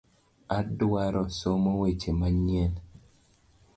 Adwaro 0.57 1.23
somo 1.39 1.71
weche 1.81 2.11
manyien. 2.19 2.73